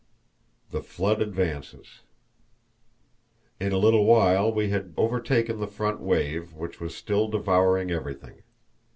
[0.71, 2.01] The Flood Advances.
[3.59, 8.41] In a little while we had overtaken the front wave, which was still devouring everything.